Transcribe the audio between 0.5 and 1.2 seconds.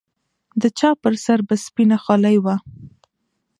د چا پر